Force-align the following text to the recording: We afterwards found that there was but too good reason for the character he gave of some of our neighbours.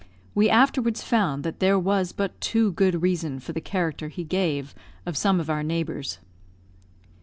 We 0.33 0.49
afterwards 0.49 1.03
found 1.03 1.43
that 1.43 1.59
there 1.59 1.77
was 1.77 2.11
but 2.11 2.41
too 2.41 2.71
good 2.71 3.03
reason 3.03 3.39
for 3.39 3.53
the 3.53 3.61
character 3.61 4.07
he 4.07 4.23
gave 4.23 4.73
of 5.05 5.15
some 5.15 5.39
of 5.39 5.47
our 5.47 5.61
neighbours. 5.61 6.17